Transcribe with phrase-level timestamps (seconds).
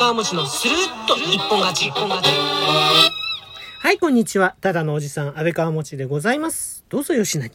[0.00, 1.88] 川餅のスルッと一本勝ち。
[1.88, 2.30] 一本勝ち。
[2.30, 4.56] はい、こんにちは。
[4.62, 6.86] ただのおじさん、安倍川持でございます。
[6.88, 7.52] どうぞよしなに。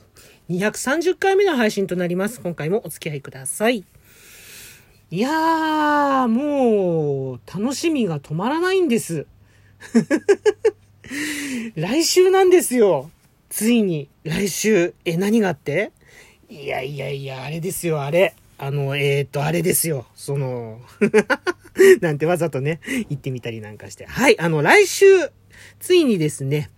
[0.52, 2.40] 230回目の配信となります。
[2.40, 3.84] 今回もお付き合いください。
[5.10, 9.26] いやー、もう、楽しみが止まらないんです。
[11.74, 13.10] 来週なんですよ。
[13.50, 14.94] ついに、来週。
[15.04, 15.92] え、何があって？
[16.48, 18.36] いやいやいや、あれですよ、あれ。
[18.60, 20.06] あの、えー、っと、あれですよ。
[20.14, 20.80] その、
[22.02, 22.80] なんてわざとね、
[23.10, 24.06] 言ってみたりなんかして。
[24.06, 25.06] はい、あの、来週、
[25.80, 26.70] ついにですね、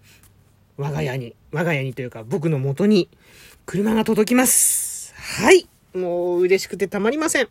[0.78, 3.10] 我が家に、我が家にというか僕の元に
[3.66, 5.14] 車が届きます。
[5.16, 5.68] はい。
[5.94, 7.50] もう嬉しくてたまりません。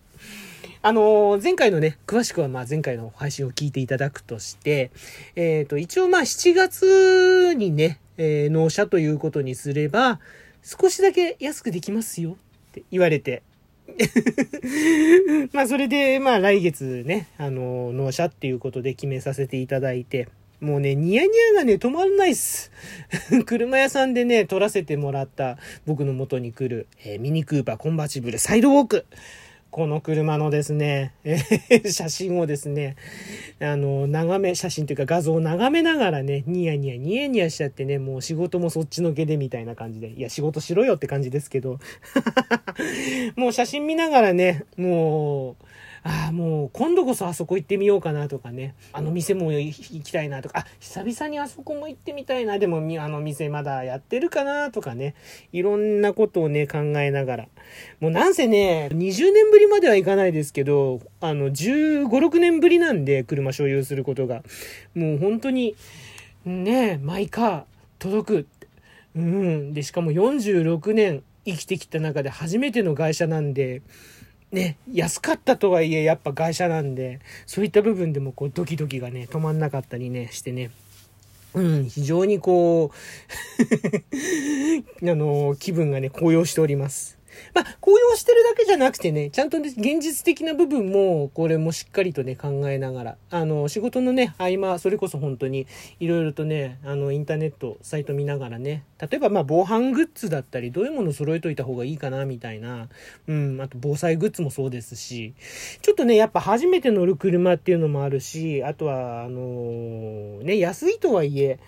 [0.83, 4.93] あの前回のね、詳しくはまあ前回の配信を聞いていただくとして、
[5.35, 10.21] えっ、と、一応まあ7月にね、えー納車ということにすれば、
[10.63, 12.35] 少しだけ安くできますよっ
[12.73, 13.43] て言われて、
[15.53, 20.29] まあそれで、まあ来月ね、あの納車っていうことで決めさせていただいて、
[20.61, 22.73] もうね、ニヤニヤがね、止まんないっす。
[23.45, 29.07] 車屋さんでね、撮らせてもらった僕の元に来る、えーミニクーパーコンバチブルサイドウォーク。
[29.71, 31.13] この車のですね、
[31.91, 32.97] 写真をですね、
[33.61, 41.79] あの、眺め、写真というか画像を眺めながらね、ニヤニヤ、ニヤニヤしちゃってね、もう仕事もそっちのけでみたいな感じで、いや、仕事しろよって感じですけど、
[43.37, 45.57] もう写真見ながらね、もう、
[46.07, 55.17] ああ、もう今度こそあそこ行ってみようかなとかね、あの店も行きたいなとか、あ、久々にあそこも行ってみたいな、でもみあの店まだやってるかなとかね、
[55.53, 57.49] いろんなことをね、考えながら。
[57.99, 64.45] もうなんせね、20年ぶりまではいかないですけど、あの、15、6年ぶりなんで、車所有することが。
[64.95, 65.75] もう本当に、
[66.45, 67.65] ね、マイカー
[67.99, 68.47] 届く。
[69.17, 69.75] うん。
[69.75, 73.83] で、しかも46年生きてきた中で初めての会社なんで、
[74.53, 80.71] ね、安かったとはいえやっぱ会社なんで、そういった部分でもこうドキドキがね、止まんなかったりね、してね。
[81.55, 82.91] うん、非常にこ
[85.03, 87.19] う、 あの、気分がね、高揚しております。
[87.55, 95.67] まあ、高揚してるだけじゃなくてね、ちゃんとね、現実的な部分も、これもしっかりとね、考えながら、あの、仕事のね、合間、それこそ本当に、
[96.01, 102.89] いろいろとね、あの、インターネット、サイト見ながらね、例えばまあ、防犯グッズだったり、どういうもの揃えといた方がいいかな、みたいな、
[103.27, 105.35] うん、あと防災グッズもそうですし、
[105.83, 111.59] ちょっとね、やっぱ初めて乗る車っていうのもあるし、あとは、あのね、安いとはいえ、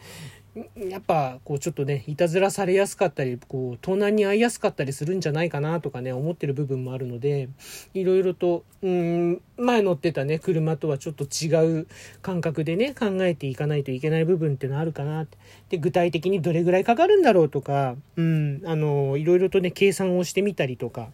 [0.76, 7.48] やっぱこうちょっとねいたずらされやすかったりこう盗難に遭いやすかったりするんじゃないかなとかね思ってる部分もあるので
[7.94, 11.86] いろいろとうん前乗ってたね車とはちょっと違う
[12.22, 15.38] 感覚でね考えていかないといけない部分っていうのはあるかなって。
[15.69, 21.10] で具体的にどれぐらいかかるんだろうとかうんあのいろいろとね計算をしてみたりとか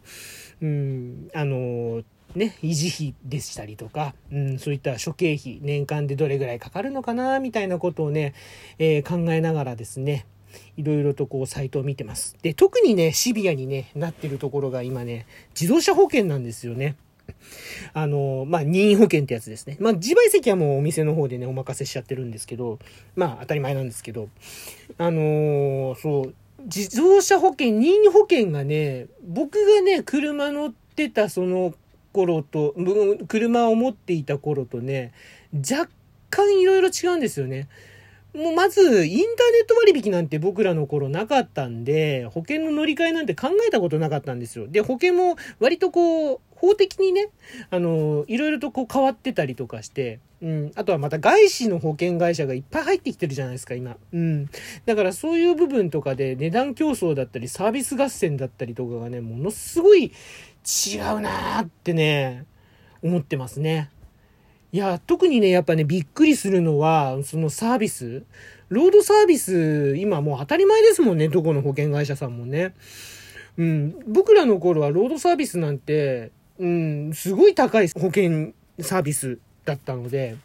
[0.63, 2.03] うんあの
[2.35, 8.35] ね、維持費でしたりとか、うん、そういった諸経費、年間でどれぐらいかかるのかな、みたいなことをね、
[8.79, 10.27] えー考えながらですね、
[10.77, 12.37] いろいろとこうサイトを見てます。
[12.43, 15.27] で、特にね、シビアにね、なってるところが今ね、
[15.59, 16.97] 自動車保険なんですよね。
[17.93, 19.77] あの、まあ、任意保険ってやつですね。
[19.81, 22.79] まあ、自賠責はもうお店の方でね、お任せしちゃってるんですけど、
[23.17, 24.29] まあ、当たり前なんですけど、
[24.99, 26.35] あのーそう、
[26.65, 31.75] 自動車保険、任意保険がね、僕がね、車乗ってたその
[32.15, 32.75] 頃と、
[33.29, 35.13] 車を持っていた頃とね、
[35.53, 35.91] 若
[36.31, 37.69] 干いろいろ違うんですよね。
[38.35, 44.67] もうまず、インターネット割引なんて僕らの頃なかったんで、保険の乗り換えなんて考えたことなかったんですよ。
[44.67, 47.29] で、保険も割とこう、法的にね、
[47.71, 50.73] あの、いろいろとこう変わってたりとかして、うん。
[50.75, 53.97] あとはまた外資の保険会社がいっぱい入ってきてるじゃないですか、今。
[54.13, 54.47] うん。
[54.85, 60.13] だからそういう部分とかで値段競争だったり、サービス合戦だったりとかがね、ものすごい
[60.65, 62.47] 違うなーってね、
[63.03, 63.91] 思ってますね。
[64.73, 68.25] いや、特にね、やっぱね、びっくりするのは、そのサービス。
[68.71, 72.75] ロードサービス、今もう当たり前ですもんね、どこの保険会社さんもね。
[73.57, 80.37] うん、僕らの頃はロードサービスなんて、うん、すごい高い保険サービスだったので、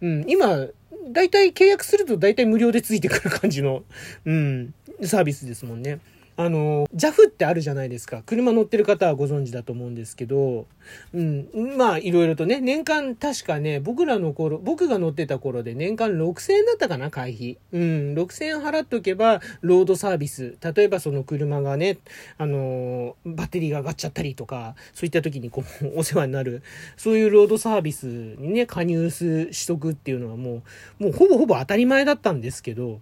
[0.00, 0.68] うん、今、
[1.10, 3.84] だいたい契約するとだいたい無料でついてくる感じの、
[4.24, 5.98] うん、サービスですもんね。
[6.38, 8.22] あの、JAF ってあるじゃないですか。
[8.26, 10.66] 車乗ってる方はご存知だと思うんですけど、
[11.14, 11.48] うん、
[11.78, 17.58] まあ、いろいろとね、年間確かね、僕らの頃、僕が乗ってた頃で年間6000円だったかな、会費。
[17.72, 17.80] うん、
[18.14, 20.56] 6000円払っとけば、ロードサービス。
[20.60, 21.98] 例えばその車がね、
[22.36, 26.62] あの、バッテリーが上がっちゃったりとか、そういった時にこう、 お世話になる、
[26.98, 30.62] そういうロードサービスにね、加入す、しとくっていうのはも
[31.00, 33.00] う、もうほぼほぼ当たり前だったんですけど、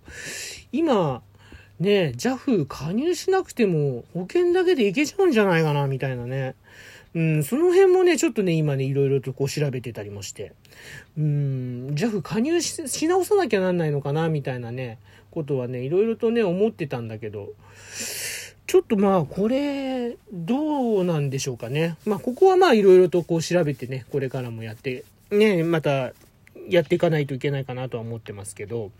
[0.70, 1.22] 今、
[1.81, 6.55] ね、JAF 加入しなくても保険だけでいけちゃうんじゃないかな、みたいなね。
[7.15, 10.53] うん、その辺もね、ちょっとね、今ね、いろいろとこう調べてたりもして、
[11.17, 14.99] うん、JAF 加入し直さなきゃなんないのかな、みたいなね、
[15.31, 17.53] ことはね、いろいろとね、思ってたんだけど、
[18.67, 21.97] ちょっとまあ、これ、どうなんでしょうかね。
[22.05, 26.12] まあ、ここはまあ、いろいろとこう調べてね、これからもやって、ね、また、
[26.69, 28.91] やっていかないといけないかなとは思ってますけど、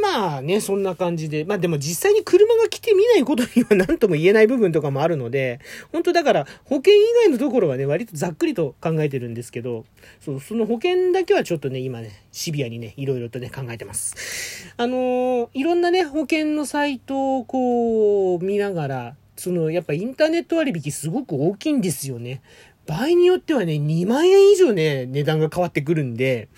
[0.00, 1.44] まあね、そんな感じで。
[1.44, 5.60] まあでも実際に車が来てみないことには何とも言えない部分とかもあるので、
[5.92, 9.84] 本当だから保険以外のところはね、割とざっくりと考えてるんですけど、
[10.20, 14.72] そう、その保険だけはちょっとね、今ね、シビアにね、いろいろとね、考えてます。
[14.76, 22.40] あのーいろんなね、保険のサイトをこう、見ながら、その、やっぱインターネット割引すごく大きいんですよね。
[22.86, 26.48] 場合によってはね、2万円以上ね、値段が変わってくるんで、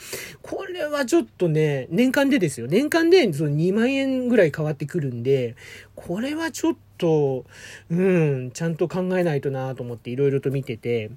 [0.42, 2.66] これはちょっとね、年間でですよ。
[2.66, 5.54] 年間でその2万円ぐらい変わってくるんで、
[5.94, 7.44] これはちょっと、
[7.90, 11.10] うん、ちゃんと考えないとなと思っていろいろと見てて、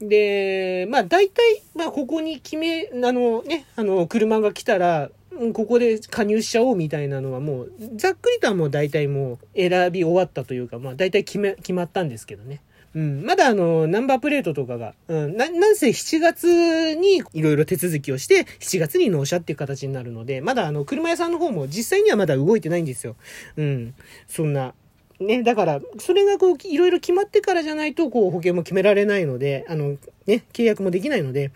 [0.00, 5.10] で、まあ大体、まあここに決め、あのね、あの、車が来たら、
[5.54, 12.60] ここで加入しちゃおうみたいなのはもう、ざっくりとはもう大体もう選び終わったというか、まあ大体決め、決まったんですけどね。
[12.94, 13.24] うん。
[13.24, 15.36] まだあの、ナンバープレートとかが、うん。
[15.36, 23.16] な、なんせ7月にいろいろ手続きをして、7月に納車っていう形になるので、まだあの、車屋さんの方も実際にはまだ動いてないんですよ。
[23.56, 23.94] うん。
[24.28, 24.74] そんな。
[25.20, 29.96] ね、だから、それがこう、いろいろ決まってからじゃないと、こう、保険も決められないので、あの、
[30.26, 31.50] ね、契約もできないので、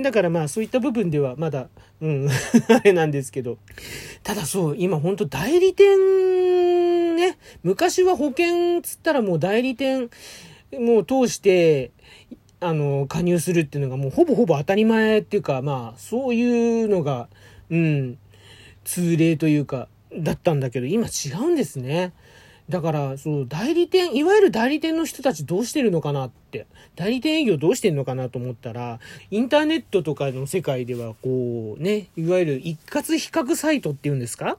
[0.00, 1.68] だからまあそういった部分ではまだ、
[2.00, 2.28] うん、
[2.70, 3.58] あれなんですけど。
[4.22, 5.96] ただそう、今ほんと代理店
[7.18, 10.10] ね、昔は保険つったらもう代理店
[10.72, 11.92] もう通して、
[12.60, 17.28] あの、加入するっていうのがもうほぼほぼ当たり前っていうか、まあそういうのが、
[17.70, 18.18] うん、
[18.84, 22.12] 通例というか、だったんだけど、今違うんですね。
[22.68, 26.66] だから、そう、代理店、いわゆる代理店の人たちどうしてるのかなって、
[26.96, 29.00] 代理店営業どうしてんのかなと思ったら、
[29.30, 34.58] インターネットとかの世界では、こう、ね、いわゆる一括比較サイトっていうんですか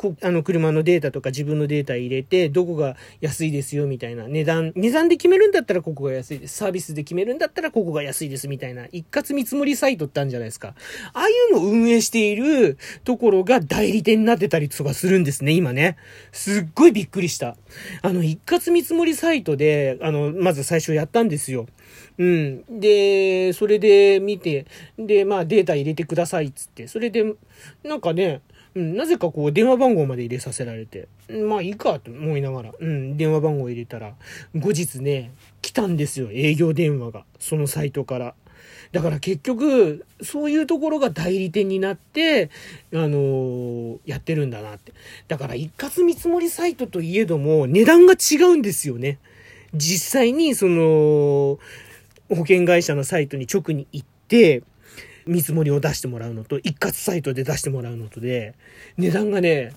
[0.00, 4.28] こあの、車のデータとか自分のデータ入れて、どこが安いですよ、みたいな。
[4.28, 6.56] 値段、値段で決めるんだったらここが安いです。
[6.56, 8.86] サービスで決めるんだったらここが安いです、みたいな。
[8.92, 10.74] 一括見積もりサイトってあるんじゃないですか。
[11.12, 15.98] ああいうのを運営しているところが代理店になってたりとかするんですね、今ね。
[16.32, 17.58] すっごいびっくりした。
[18.00, 21.66] あの、一括見積もりサイトで、あの、まず最初やったんですよ。
[22.16, 22.80] うん。
[22.80, 24.64] で、それで見て、
[24.98, 27.34] で、まあデータ入れてくださいっつって、それで、
[27.84, 28.40] なんかね、
[28.74, 34.14] うん、なぜかこう電話番号まで入れさせられて、まあいいかと思いながら、うん、電話番号入れたら、
[34.54, 35.32] 後日ね、
[35.62, 37.24] 来たんですよ、営業電話が。
[37.38, 38.34] そのサイトから。
[38.92, 42.50] だから結局、そういうところが代理店になって、
[42.92, 44.92] あのーやってるんだなって。
[45.28, 49.18] だから一括見積もりサイトといえども、値段が違うんですよね。
[49.74, 51.58] 実際に、その、
[52.28, 54.62] 保険会社のサイトに直に行って、
[55.30, 58.54] 見積もりを出してもらうのと、一括サイトで出してもらうのとで、
[58.98, 59.72] 値段がね、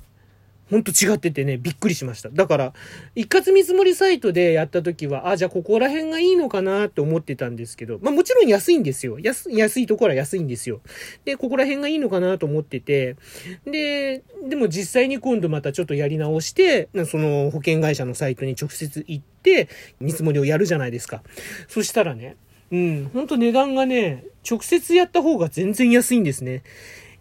[0.72, 2.30] ほんと違っててね、びっくりしました。
[2.30, 2.74] だから、
[3.14, 9.20] 一括見積もりサイトでやった時は、あ、じゃあここら辺がいいのかなって思ってたんですけど、まあもちろん安いんですよ。
[9.20, 10.82] 安安いところは安いんですよ。
[11.26, 13.18] で、ここら辺がいいのかなと思ってて、
[13.66, 19.68] で、でも実際に今度またちょっとやり直して、その保険会社のサイトに直接行って、
[20.00, 21.22] 見積もりをやるじゃないですか。
[21.68, 22.36] そしたらね、
[22.72, 26.64] うん、ほんと値段がね、直接やった方が全然安いんですね。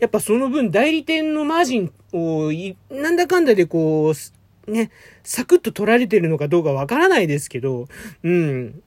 [0.00, 2.50] やっぱその分代理店のマージンを、
[2.90, 4.90] なんだかんだでこう、ね、
[5.22, 7.88] サクッと取られてるのかどうかわからないですけど、
[8.22, 8.82] うん。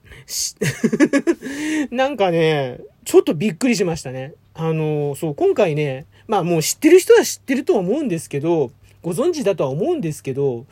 [1.92, 4.34] なんかね、ちょっとびっくりしましたね。
[4.54, 8.72] あの、そう、今回ね、まあもう知ってる人は知ってるとは思うんですけど、
[9.02, 10.66] ご存知だとは思うんですけど、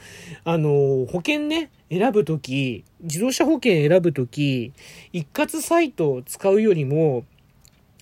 [0.44, 4.73] あの、保険ね、選ぶとき、自動車保険選ぶとき、
[5.12, 7.25] 一括サイトを使うよりも、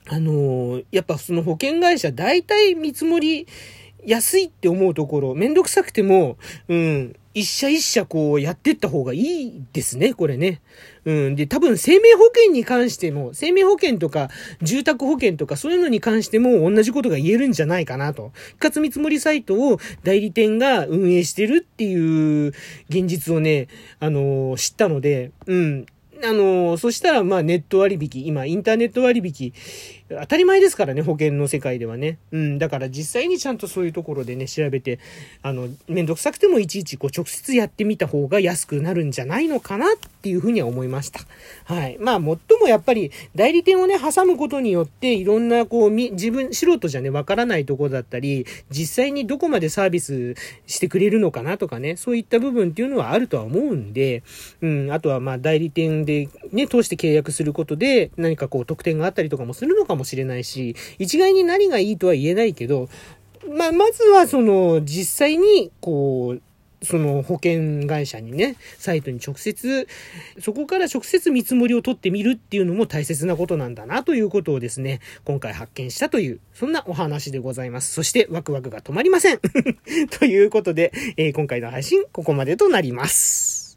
[0.08, 3.48] あのやっぱその保険会社、大体見積もり
[4.06, 10.62] 安いって思うところ、めんどくさくても、うん、一社一社こうやってった方がいいですね、これね。
[11.06, 11.36] うん。
[11.36, 14.30] で、多分生命保険に関しても、生命保険とか
[14.62, 18.32] 住宅保険とかそういうのに関しても同じことが言えるんじゃないかなと。
[18.60, 22.54] 一括見積もりサイトを代理店が運営してるっていう
[22.90, 23.68] 現実をね、
[24.00, 25.86] あの知ったので、うん。
[26.24, 29.54] あのそしたら、まあ、ネット割引、今、インターネット割引、
[30.20, 32.18] 当たり前ですからね、保険の世界ではね。
[32.32, 35.00] うん、だから実際にちゃんとそういうところでね、調べて、
[35.42, 39.90] あの、めんどくさくてもいちいちこう直接やってみた方が安くなるんじゃないのかなっ
[40.22, 41.22] ていうふうには思いました。
[41.66, 41.98] はい。
[42.00, 50.36] まあ、もっともやっぱり代理店をね、挟むことによって、いろんなこう、自分、素人じゃね、わからないところだったり、実際にどこまでサービス
[50.68, 54.24] してくれるのかなとかね、そういった部分っていうのはあるとは思うんで、
[54.62, 62.90] うん、あとはまあ代理店ででね、通して契約することで何かこう特典があったりとかもするのかもしれないし、一概に何がいいとは言えないけど、
[63.50, 66.42] ま、まずはその、実際に、こう、
[66.84, 69.88] その保険会社にね、サイトに直接、
[70.40, 77.94] そこから直接見積もりを取ってみるっていうのも大切なことなんだなということをですね、今回発見したという、そんなお話でございます。
[77.94, 79.40] そしてワクワクが止まりません
[80.20, 83.71] ということで、えー、今回の配信、ここまでとなります。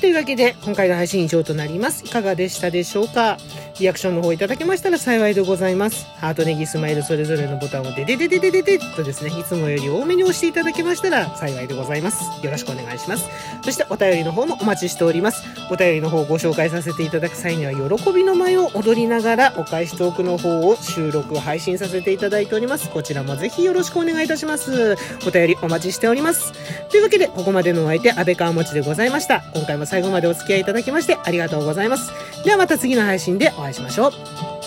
[0.00, 2.04] というわけで、今回の配信以上となります。
[2.06, 3.36] いかがでしたでしょうか？
[3.80, 6.06] リアクションの方いただけましたら幸いでございます。
[6.16, 12.24] ハート、ネギ、スマイルそれぞれのボタンをデデデデデデデとですね、いつもより多めに押していただけましたら幸いでございます。
[12.44, 13.28] よろしくお願いします。
[13.62, 15.44] そしてお便りの方もお待ちしております。
[15.70, 22.90] お便りの方をご紹介させていただく際には、喜びの舞を踊りながらお返しトークの方を収録、配信させていただいております。
[22.90, 24.96] こちらもぜひよろしくお願いいたします。
[25.26, 26.52] お便りお待ちしております。
[26.90, 29.44] というわけで、ここまでのお相手、安倍川もちでございました。
[29.54, 32.12] 今回も最後までお付き合いいただきましてありがとうございます。
[32.44, 34.57] ではまた次の配信でお会いしましょう。